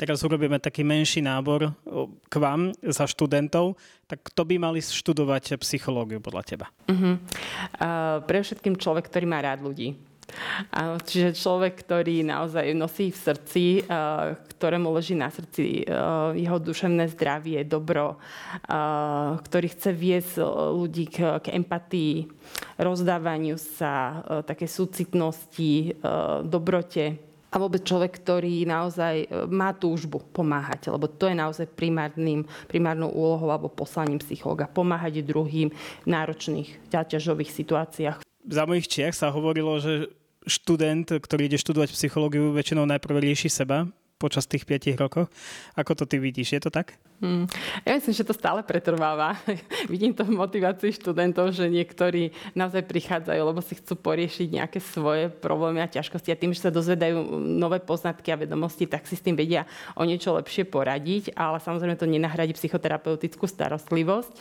Teraz 0.00 0.24
urobíme 0.26 0.58
taký 0.58 0.82
menší 0.82 1.22
nábor 1.22 1.78
k 2.26 2.34
vám 2.34 2.74
za 2.82 3.06
študentov. 3.06 3.78
Tak 4.10 4.34
kto 4.34 4.42
by 4.42 4.58
mali 4.58 4.82
študovať 4.82 5.62
psychológiu 5.62 6.18
podľa 6.18 6.42
teba? 6.42 6.66
Uh-huh. 6.90 7.22
Uh, 7.78 8.18
pre 8.26 8.42
všetkým 8.42 8.74
človek, 8.82 9.06
ktorý 9.06 9.30
má 9.30 9.38
rád 9.38 9.62
ľudí 9.62 9.94
Áno, 10.72 10.96
čiže 11.02 11.36
človek, 11.36 11.84
ktorý 11.84 12.24
naozaj 12.24 12.72
nosí 12.72 13.12
v 13.12 13.18
srdci, 13.18 13.64
eh, 13.82 14.36
ktorému 14.56 14.88
leží 14.94 15.12
na 15.18 15.28
srdci 15.28 15.82
eh, 15.82 15.86
jeho 16.38 16.58
duševné 16.62 17.12
zdravie, 17.12 17.64
dobro, 17.66 18.16
eh, 18.16 19.36
ktorý 19.42 19.66
chce 19.68 19.90
viesť 19.92 20.34
ľudí 20.72 21.10
k, 21.10 21.42
k 21.42 21.46
empatii, 21.52 22.28
rozdávaniu 22.80 23.60
sa, 23.60 24.24
také 24.48 24.66
súcitnosti, 24.66 25.94
dobrote, 26.42 27.20
a 27.52 27.60
vôbec 27.60 27.84
človek, 27.84 28.24
ktorý 28.24 28.64
naozaj 28.64 29.28
má 29.52 29.76
túžbu 29.76 30.24
pomáhať, 30.32 30.88
lebo 30.88 31.04
to 31.04 31.28
je 31.28 31.36
naozaj 31.36 31.68
primárnym, 31.68 32.48
primárnou 32.64 33.12
úlohou 33.12 33.52
alebo 33.52 33.68
poslaním 33.68 34.24
psychologa. 34.24 34.64
Pomáhať 34.64 35.20
druhým 35.20 35.68
v 36.02 36.06
náročných, 36.08 36.88
ťaťažových 36.88 37.52
situáciách. 37.52 38.31
Za 38.42 38.66
mojich 38.66 38.90
čiach 38.90 39.14
sa 39.14 39.30
hovorilo, 39.30 39.78
že 39.78 40.10
študent, 40.42 41.06
ktorý 41.06 41.46
ide 41.46 41.58
študovať 41.58 41.94
psychológiu, 41.94 42.50
väčšinou 42.50 42.82
najprv 42.86 43.22
rieši 43.22 43.46
seba 43.46 43.86
počas 44.18 44.46
tých 44.46 44.66
5 44.66 44.98
rokov. 44.98 45.30
Ako 45.78 45.94
to 45.94 46.04
ty 46.06 46.18
vidíš? 46.18 46.58
Je 46.58 46.62
to 46.62 46.70
tak? 46.70 46.98
Hmm. 47.22 47.46
Ja 47.86 47.94
myslím, 47.94 48.18
že 48.18 48.26
to 48.26 48.34
stále 48.34 48.66
pretrváva. 48.66 49.38
Vidím 49.92 50.10
to 50.10 50.26
v 50.26 50.34
motivácii 50.34 50.90
študentov, 50.90 51.54
že 51.54 51.70
niektorí 51.70 52.34
naozaj 52.58 52.82
prichádzajú, 52.82 53.40
lebo 53.46 53.62
si 53.62 53.78
chcú 53.78 53.94
poriešiť 53.94 54.58
nejaké 54.58 54.82
svoje 54.82 55.30
problémy 55.30 55.86
a 55.86 55.86
ťažkosti 55.86 56.34
a 56.34 56.40
tým, 56.40 56.50
že 56.50 56.66
sa 56.66 56.74
dozvedajú 56.74 57.38
nové 57.38 57.78
poznatky 57.78 58.34
a 58.34 58.42
vedomosti, 58.42 58.90
tak 58.90 59.06
si 59.06 59.14
s 59.14 59.22
tým 59.22 59.38
vedia 59.38 59.70
o 59.94 60.02
niečo 60.02 60.34
lepšie 60.34 60.66
poradiť, 60.66 61.38
ale 61.38 61.62
samozrejme 61.62 61.94
to 61.94 62.10
nenahradí 62.10 62.58
psychoterapeutickú 62.58 63.46
starostlivosť. 63.46 64.32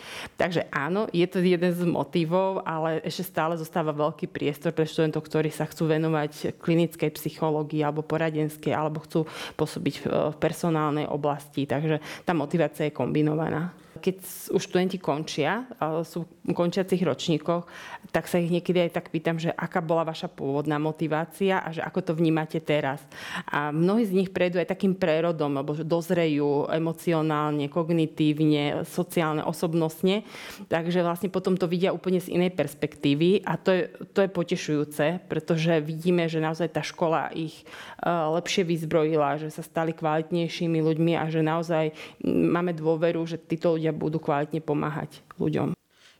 Takže 0.42 0.66
áno, 0.74 1.06
je 1.14 1.30
to 1.30 1.38
jeden 1.38 1.78
z 1.78 1.86
motivov, 1.86 2.66
ale 2.66 2.98
ešte 3.06 3.30
stále 3.30 3.62
zostáva 3.62 3.94
veľký 3.94 4.26
priestor 4.26 4.74
pre 4.74 4.90
študentov, 4.90 5.22
ktorí 5.22 5.54
sa 5.54 5.70
chcú 5.70 5.86
venovať 5.86 6.58
klinickej 6.58 7.14
psychológii 7.14 7.86
alebo 7.86 8.02
poradenskej, 8.02 8.74
alebo 8.74 9.06
chcú 9.06 9.30
pôsobiť 9.54 9.96
v 10.02 10.36
personálnej 10.42 11.06
oblasti. 11.06 11.70
Takže 11.70 12.02
tá 12.26 12.34
motivácia 12.34 12.71
je 12.80 12.92
kombinovaná. 12.92 13.74
Keď 14.02 14.26
už 14.50 14.62
študenti 14.66 14.98
končia, 14.98 15.70
sú 16.02 16.26
v 16.26 16.58
končiacich 16.58 17.06
ročníkoch, 17.06 17.70
tak 18.10 18.26
sa 18.26 18.42
ich 18.42 18.50
niekedy 18.50 18.90
aj 18.90 18.98
tak 18.98 19.14
pýtam, 19.14 19.38
že 19.38 19.54
aká 19.54 19.78
bola 19.78 20.02
vaša 20.02 20.26
pôvodná 20.26 20.82
motivácia 20.82 21.62
a 21.62 21.70
že 21.70 21.86
ako 21.86 22.02
to 22.02 22.12
vnímate 22.18 22.58
teraz. 22.66 23.00
A 23.46 23.70
mnohí 23.70 24.10
z 24.10 24.18
nich 24.18 24.34
prejdú 24.34 24.58
aj 24.58 24.74
takým 24.74 24.98
prerodom, 24.98 25.54
alebo 25.62 25.78
dozrejú 25.78 26.66
emocionálne, 26.74 27.70
kognitívne, 27.70 28.84
sociálne, 28.90 29.46
osobnostne. 29.46 30.26
Takže 30.66 31.06
vlastne 31.06 31.30
potom 31.30 31.54
to 31.54 31.70
vidia 31.70 31.94
úplne 31.94 32.18
z 32.18 32.34
inej 32.34 32.58
perspektívy 32.58 33.46
a 33.46 33.62
to 33.62 33.70
je, 33.70 33.84
to 34.12 34.26
je 34.26 34.30
potešujúce, 34.34 35.06
pretože 35.30 35.78
vidíme, 35.86 36.26
že 36.26 36.42
naozaj 36.42 36.74
tá 36.74 36.82
škola 36.82 37.30
ich 37.38 37.62
lepšie 38.04 38.66
vyzbrojila, 38.66 39.38
že 39.38 39.54
sa 39.54 39.62
stali 39.62 39.94
kvalitnejšími 39.94 40.82
ľuďmi 40.82 41.14
a 41.22 41.30
že 41.30 41.46
naozaj 41.46 41.94
máme 42.26 42.74
dôveru, 42.74 43.22
že 43.30 43.38
títo 43.38 43.78
ľudia 43.78 43.91
budú 43.94 44.18
kvalitne 44.18 44.64
pomáhať 44.64 45.24
ľuďom. 45.38 45.76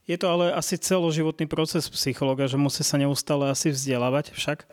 Je 0.10 0.18
to 0.18 0.28
ale 0.28 0.52
asi 0.52 0.76
celoživotný 0.76 1.48
proces 1.48 1.88
psychologa, 1.88 2.50
že 2.50 2.60
musí 2.60 2.84
sa 2.84 3.00
neustále 3.00 3.48
asi 3.48 3.72
vzdelávať 3.72 4.34
však? 4.36 4.68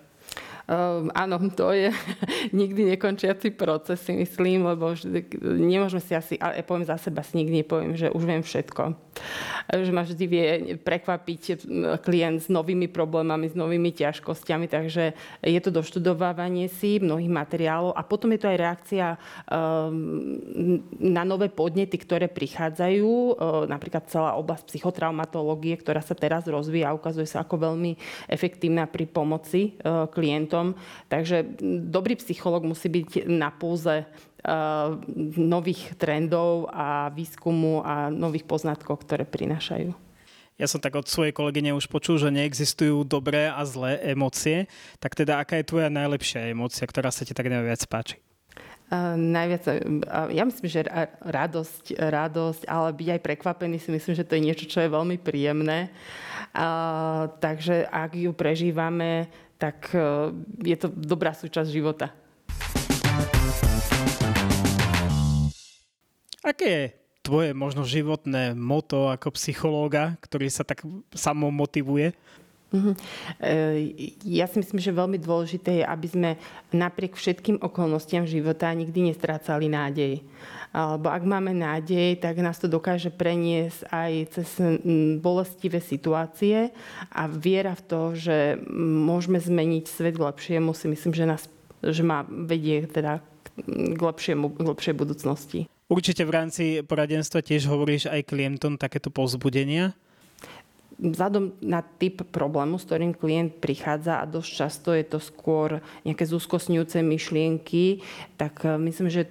Um, 0.68 1.08
áno, 1.16 1.40
to 1.48 1.72
je 1.72 1.88
nikdy 2.60 2.92
nekončiaci 2.92 3.56
proces, 3.56 4.04
si 4.04 4.12
myslím, 4.12 4.68
lebo 4.68 4.92
nemôžeme 5.40 6.02
si 6.04 6.12
asi, 6.12 6.34
ja 6.36 6.60
poviem 6.60 6.84
za 6.84 7.00
seba, 7.00 7.24
si 7.24 7.40
nikdy 7.40 7.64
nepoviem, 7.64 7.96
že 7.96 8.12
už 8.12 8.22
viem 8.28 8.44
všetko. 8.44 8.92
Že 9.72 9.92
ma 9.96 10.04
vždy 10.04 10.24
vie 10.28 10.46
prekvapiť 10.76 11.64
klient 12.04 12.44
s 12.44 12.48
novými 12.52 12.84
problémami, 12.92 13.48
s 13.48 13.56
novými 13.56 13.96
ťažkosťami, 13.96 14.68
takže 14.68 15.16
je 15.40 15.60
to 15.64 15.72
doštudovávanie 15.72 16.68
si 16.68 17.00
mnohých 17.00 17.32
materiálov 17.32 17.96
a 17.96 18.04
potom 18.04 18.36
je 18.36 18.40
to 18.44 18.52
aj 18.52 18.58
reakcia 18.60 19.06
um, 19.48 20.36
na 21.00 21.24
nové 21.24 21.48
podnety, 21.48 21.96
ktoré 21.96 22.28
prichádzajú, 22.28 23.08
um, 23.08 23.32
napríklad 23.64 24.04
celá 24.12 24.36
oblasť 24.36 24.68
psychotraumatológie, 24.68 25.80
ktorá 25.80 26.04
sa 26.04 26.12
teraz 26.12 26.44
rozvíja 26.44 26.92
a 26.92 26.96
ukazuje 26.96 27.24
sa 27.24 27.40
ako 27.40 27.72
veľmi 27.72 27.96
efektívna 28.28 28.84
pri 28.84 29.08
pomoci 29.08 29.80
uh, 29.80 30.04
klientom 30.12 30.57
klientom. 30.58 30.74
Takže 31.08 31.46
dobrý 31.88 32.18
psycholog 32.18 32.66
musí 32.66 32.88
byť 32.90 33.30
na 33.30 33.50
pulze 33.50 34.04
eh, 34.04 34.06
nových 35.38 35.94
trendov 35.96 36.68
a 36.72 37.08
výskumu 37.14 37.82
a 37.84 38.10
nových 38.10 38.44
poznatkov, 38.44 39.06
ktoré 39.06 39.24
prinášajú. 39.24 39.94
Ja 40.58 40.66
som 40.66 40.82
tak 40.82 40.98
od 40.98 41.06
svojej 41.06 41.30
kolegyne 41.30 41.70
už 41.70 41.86
počul, 41.86 42.18
že 42.18 42.34
neexistujú 42.34 43.06
dobré 43.06 43.46
a 43.46 43.62
zlé 43.62 44.02
emócie. 44.02 44.66
Tak 44.98 45.14
teda, 45.14 45.38
aká 45.38 45.54
je 45.62 45.70
tvoja 45.70 45.86
najlepšia 45.86 46.50
emócia, 46.50 46.82
ktorá 46.82 47.14
sa 47.14 47.22
ti 47.22 47.30
tak 47.30 47.46
najviac 47.46 47.78
páči? 47.86 48.18
Uh, 48.90 49.14
najviac, 49.14 49.62
uh, 49.68 50.32
ja 50.34 50.42
myslím, 50.42 50.66
že 50.66 50.82
radosť, 51.22 51.94
radosť, 51.94 52.62
ale 52.66 52.90
byť 52.90 53.08
aj 53.14 53.20
prekvapený 53.20 53.76
si 53.78 53.94
myslím, 53.94 54.18
že 54.18 54.26
to 54.26 54.34
je 54.34 54.46
niečo, 54.50 54.66
čo 54.66 54.82
je 54.82 54.90
veľmi 54.90 55.20
príjemné. 55.22 55.94
Uh, 56.50 57.30
takže 57.38 57.86
ak 57.86 58.18
ju 58.18 58.34
prežívame 58.34 59.30
tak 59.58 59.90
e, 59.90 60.30
je 60.62 60.76
to 60.78 60.88
dobrá 60.88 61.34
súčasť 61.34 61.68
života. 61.68 62.14
Aké 66.46 66.66
je 66.70 66.84
tvoje 67.26 67.50
možno 67.52 67.84
životné 67.84 68.56
moto 68.56 69.10
ako 69.10 69.34
psychológa, 69.36 70.16
ktorý 70.24 70.48
sa 70.48 70.64
tak 70.64 70.86
samo 71.12 71.50
motivuje? 71.50 72.14
Mhm. 72.14 72.16
E, 72.16 72.47
ja 74.28 74.44
si 74.44 74.56
myslím, 74.60 74.76
že 74.76 74.92
veľmi 74.92 75.16
dôležité 75.16 75.80
je, 75.80 75.84
aby 75.88 76.06
sme 76.08 76.30
napriek 76.68 77.16
všetkým 77.16 77.64
okolnostiam 77.64 78.28
života 78.28 78.68
nikdy 78.76 79.08
nestrácali 79.12 79.72
nádej. 79.72 80.20
Alebo 80.68 81.08
ak 81.08 81.24
máme 81.24 81.56
nádej, 81.56 82.20
tak 82.20 82.44
nás 82.44 82.60
to 82.60 82.68
dokáže 82.68 83.08
preniesť 83.08 83.88
aj 83.88 84.12
cez 84.36 84.48
bolestivé 85.16 85.80
situácie 85.80 86.68
a 87.08 87.24
viera 87.24 87.72
v 87.72 87.82
to, 87.88 88.00
že 88.12 88.60
môžeme 88.84 89.40
zmeniť 89.40 89.84
svet 89.88 90.20
k 90.20 90.28
lepšiemu, 90.28 90.76
si 90.76 90.92
myslím, 90.92 91.12
že, 91.16 91.24
nás, 91.24 91.42
že 91.80 92.04
má 92.04 92.28
vedie 92.28 92.84
teda 92.84 93.24
k, 93.64 94.00
lepšiemu, 94.00 94.60
k 94.60 94.68
lepšej 94.68 94.94
budúcnosti. 94.94 95.60
Určite 95.88 96.28
v 96.28 96.34
rámci 96.36 96.64
poradenstva 96.84 97.40
tiež 97.40 97.64
hovoríš 97.64 98.12
aj 98.12 98.28
klientom 98.28 98.76
takéto 98.76 99.08
povzbudenia? 99.08 99.96
Vzhľadom 100.98 101.54
na 101.62 101.80
typ 101.80 102.26
problému, 102.26 102.76
s 102.76 102.86
ktorým 102.90 103.14
klient 103.14 103.62
prichádza 103.62 104.18
a 104.18 104.26
dosť 104.26 104.50
často 104.50 104.90
je 104.90 105.06
to 105.06 105.18
skôr 105.22 105.78
nejaké 106.02 106.26
zúskosňujúce 106.26 106.98
myšlienky, 107.06 108.02
tak 108.34 108.66
e, 108.66 108.74
myslím, 108.90 109.06
že 109.06 109.30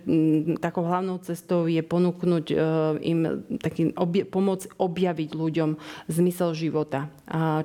takou 0.63 0.87
hlavnou 0.87 1.19
cestou 1.19 1.67
je 1.67 1.83
ponúknuť 1.83 2.45
e, 2.47 2.55
im 3.03 3.19
taký 3.59 3.91
obje, 3.99 4.23
pomoc 4.23 4.63
objaviť 4.79 5.29
ľuďom 5.35 5.69
zmysel 6.07 6.55
života. 6.55 7.11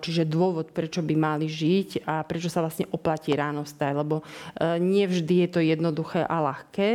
Čiže 0.02 0.26
dôvod, 0.26 0.74
prečo 0.74 1.06
by 1.06 1.14
mali 1.14 1.46
žiť 1.46 2.02
a 2.02 2.26
prečo 2.26 2.50
sa 2.50 2.66
vlastne 2.66 2.90
oplatí 2.90 3.30
ráno 3.30 3.62
stať, 3.62 3.94
lebo 3.94 4.20
e, 4.20 4.82
nie 4.82 5.06
vždy 5.06 5.46
je 5.46 5.48
to 5.48 5.60
jednoduché 5.62 6.26
a 6.26 6.36
ľahké. 6.42 6.88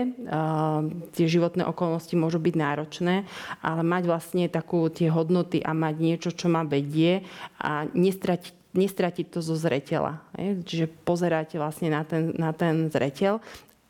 Tie 1.15 1.25
životné 1.27 1.63
okolnosti 1.63 2.11
môžu 2.19 2.43
byť 2.43 2.55
náročné, 2.59 3.23
ale 3.63 3.81
mať 3.87 4.03
vlastne 4.03 4.43
takú 4.51 4.91
tie 4.91 5.07
hodnoty 5.07 5.63
a 5.63 5.71
mať 5.71 5.95
niečo, 5.95 6.29
čo 6.35 6.51
má 6.51 6.67
vedieť, 6.67 6.96
vedie 6.97 7.21
a 7.61 7.85
nestratiť, 7.93 8.73
nestratiť 8.73 9.25
to 9.29 9.45
zo 9.45 9.53
zreteľa. 9.53 10.17
Čiže 10.65 10.89
pozeráte 11.05 11.61
vlastne 11.61 11.93
na 11.93 12.01
ten, 12.01 12.33
na 12.33 12.49
ten 12.57 12.89
zreteľ 12.89 13.37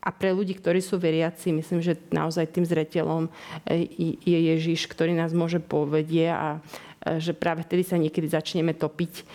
a 0.03 0.09
pre 0.11 0.35
ľudí, 0.35 0.59
ktorí 0.59 0.83
sú 0.83 0.99
veriaci, 0.99 1.55
myslím, 1.55 1.79
že 1.79 1.95
naozaj 2.11 2.51
tým 2.51 2.63
zreteľom 2.67 3.27
e, 3.67 3.83
je 4.23 4.39
Ježiš, 4.55 4.87
ktorý 4.87 5.11
nás 5.11 5.35
môže 5.35 5.59
povedie 5.59 6.31
a 6.31 6.63
e, 7.03 7.19
že 7.19 7.35
práve 7.35 7.63
vtedy 7.67 7.83
sa 7.83 7.99
niekedy 7.99 8.31
začneme 8.31 8.71
topiť, 8.71 9.27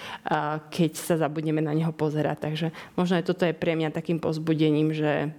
keď 0.73 0.93
sa 0.97 1.21
zabudneme 1.21 1.61
na 1.61 1.77
neho 1.77 1.93
pozerať. 1.93 2.37
Takže 2.49 2.67
možno 2.97 3.21
aj 3.21 3.25
toto 3.27 3.45
je 3.45 3.53
pre 3.53 3.77
mňa 3.77 3.93
takým 3.93 4.17
pozbudením, 4.17 4.97
že 4.97 5.35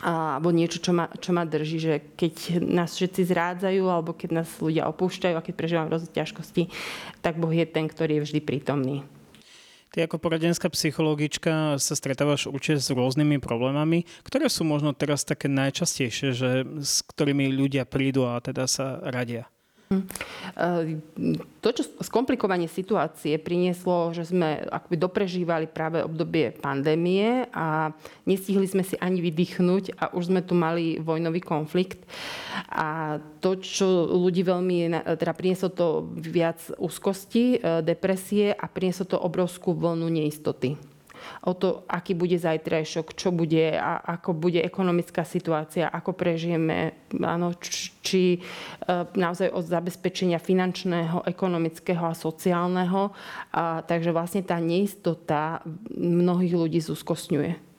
alebo 0.00 0.48
niečo, 0.48 0.80
čo 0.80 0.96
ma, 0.96 1.12
čo 1.20 1.36
ma 1.36 1.44
drží, 1.44 1.76
že 1.76 1.94
keď 2.16 2.64
nás 2.64 2.96
všetci 2.96 3.20
zrádzajú, 3.28 3.84
alebo 3.84 4.16
keď 4.16 4.42
nás 4.42 4.48
ľudia 4.56 4.88
opúšťajú 4.88 5.34
a 5.36 5.44
keď 5.44 5.54
prežívam 5.54 5.92
rôzne 5.92 6.08
ťažkosti, 6.08 6.72
tak 7.20 7.36
Boh 7.36 7.52
je 7.52 7.68
ten, 7.68 7.84
ktorý 7.84 8.20
je 8.20 8.24
vždy 8.24 8.40
prítomný. 8.40 9.04
Ty 9.90 10.06
ako 10.06 10.22
poradenská 10.22 10.70
psychologička 10.70 11.74
sa 11.82 11.94
stretávaš 11.98 12.46
určite 12.46 12.78
s 12.78 12.94
rôznymi 12.94 13.42
problémami, 13.42 14.06
ktoré 14.22 14.46
sú 14.46 14.62
možno 14.62 14.94
teraz 14.94 15.26
také 15.26 15.50
najčastejšie, 15.50 16.28
že, 16.30 16.62
s 16.78 17.02
ktorými 17.10 17.50
ľudia 17.50 17.82
prídu 17.84 18.22
a 18.24 18.38
teda 18.38 18.70
sa 18.70 19.02
radia. 19.02 19.50
Hm. 19.90 20.06
To, 21.58 21.68
čo 21.74 21.82
skomplikovanie 21.98 22.70
situácie 22.70 23.42
prinieslo, 23.42 24.14
že 24.14 24.22
sme 24.22 24.62
akoby 24.70 24.94
doprežívali 24.94 25.66
práve 25.66 25.98
obdobie 26.06 26.54
pandémie 26.54 27.50
a 27.50 27.90
nestihli 28.22 28.70
sme 28.70 28.86
si 28.86 28.94
ani 29.02 29.18
vydýchnuť 29.18 29.98
a 29.98 30.14
už 30.14 30.30
sme 30.30 30.46
tu 30.46 30.54
mali 30.54 31.02
vojnový 31.02 31.42
konflikt. 31.42 32.06
A 32.70 33.18
to, 33.42 33.58
čo 33.58 34.06
ľudí 34.14 34.46
veľmi, 34.46 34.94
teda 35.18 35.34
prinieslo 35.34 35.74
to 35.74 36.06
viac 36.22 36.62
úzkosti, 36.78 37.58
e, 37.58 37.82
depresie 37.82 38.54
a 38.54 38.70
prinieslo 38.70 39.10
to 39.10 39.18
obrovskú 39.18 39.74
vlnu 39.74 40.06
neistoty 40.06 40.78
o 41.46 41.52
to, 41.54 41.86
aký 41.88 42.12
bude 42.18 42.36
zajtrajšok, 42.36 43.14
čo 43.14 43.30
bude 43.30 43.76
a 43.78 44.02
ako 44.18 44.36
bude 44.36 44.60
ekonomická 44.60 45.22
situácia, 45.22 45.88
ako 45.88 46.12
prežijeme, 46.12 47.08
áno, 47.22 47.54
či 48.02 48.36
e, 48.36 48.38
naozaj 49.14 49.54
od 49.54 49.64
zabezpečenia 49.64 50.42
finančného, 50.42 51.24
ekonomického 51.24 52.04
a 52.04 52.18
sociálneho. 52.18 53.14
A, 53.54 53.80
takže 53.86 54.10
vlastne 54.10 54.42
tá 54.42 54.58
neistota 54.58 55.62
mnohých 55.94 56.54
ľudí 56.58 56.80
zúskostňuje 56.82 57.69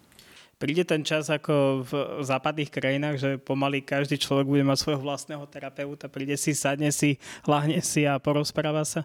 príde 0.62 0.86
ten 0.86 1.02
čas 1.02 1.26
ako 1.34 1.82
v 1.82 1.91
západných 2.21 2.69
krajinách, 2.69 3.15
že 3.17 3.30
pomaly 3.41 3.82
každý 3.82 4.21
človek 4.21 4.45
bude 4.45 4.62
mať 4.62 4.78
svojho 4.78 5.02
vlastného 5.02 5.41
terapeuta, 5.50 6.06
príde 6.06 6.38
si, 6.38 6.54
sadne 6.54 6.93
si, 6.93 7.17
lahne 7.50 7.82
si 7.82 8.06
a 8.06 8.21
porozpráva 8.21 8.86
sa? 8.86 9.02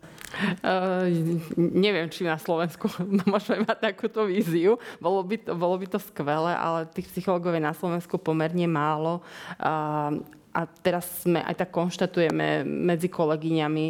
Uh, 0.60 1.08
neviem, 1.56 2.12
či 2.12 2.28
na 2.28 2.36
Slovensku 2.36 2.92
môžeme 3.32 3.64
mať 3.64 3.88
takúto 3.88 4.28
víziu. 4.28 4.76
Bolo 5.00 5.24
by 5.24 5.36
to, 5.40 5.56
bolo 5.56 5.80
by 5.80 5.88
to 5.88 5.96
skvelé, 5.96 6.52
ale 6.52 6.84
tých 6.92 7.08
psychológov 7.08 7.56
je 7.56 7.64
na 7.64 7.72
Slovensku 7.72 8.20
pomerne 8.20 8.68
málo. 8.68 9.24
Uh, 9.56 10.20
a 10.56 10.64
teraz 10.64 11.04
sme 11.20 11.44
aj 11.44 11.60
tak 11.60 11.68
konštatujeme 11.68 12.64
medzi 12.64 13.12
kolegyňami, 13.12 13.86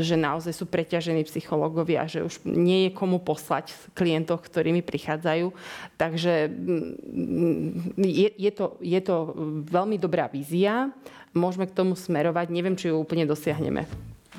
že 0.00 0.16
naozaj 0.16 0.56
sú 0.56 0.64
preťažení 0.64 1.28
psychológovia, 1.28 2.08
že 2.08 2.24
už 2.24 2.40
nie 2.48 2.88
je 2.88 2.96
komu 2.96 3.20
poslať 3.20 3.76
klientov, 3.92 4.48
ktorými 4.48 4.80
prichádzajú. 4.80 5.52
Takže 6.00 6.48
mm, 6.48 8.00
je, 8.00 8.28
je, 8.32 8.50
to, 8.56 8.80
je 8.80 9.00
to 9.04 9.36
veľmi 9.68 10.00
dobrá 10.00 10.32
vízia. 10.32 10.88
Môžeme 11.36 11.68
k 11.68 11.76
tomu 11.76 11.92
smerovať. 11.92 12.48
Neviem, 12.48 12.80
či 12.80 12.88
ju 12.88 12.96
úplne 12.96 13.28
dosiahneme. 13.28 13.84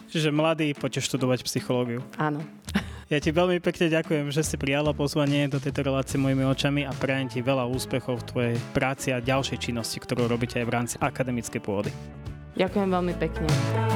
Čiže 0.10 0.34
mladí, 0.34 0.74
poďte 0.74 1.06
študovať 1.06 1.46
psychológiu. 1.46 2.02
Áno. 2.18 2.42
Ja 3.08 3.24
ti 3.24 3.32
veľmi 3.32 3.64
pekne 3.64 3.88
ďakujem, 3.88 4.36
že 4.36 4.44
si 4.44 4.60
prijala 4.60 4.92
pozvanie 4.92 5.48
do 5.48 5.64
tejto 5.64 5.80
relácie 5.80 6.20
mojimi 6.20 6.44
očami 6.44 6.84
a 6.84 6.92
prajem 6.92 7.32
ti 7.32 7.40
veľa 7.40 7.64
úspechov 7.72 8.20
v 8.20 8.28
tvojej 8.28 8.56
práci 8.76 9.16
a 9.16 9.24
ďalšej 9.24 9.64
činnosti, 9.64 10.04
ktorú 10.04 10.28
robíte 10.28 10.60
aj 10.60 10.68
v 10.68 10.74
rámci 10.76 10.96
akademickej 11.00 11.62
pôdy. 11.64 11.92
Ďakujem 12.60 12.90
veľmi 12.92 13.14
pekne. 13.16 13.87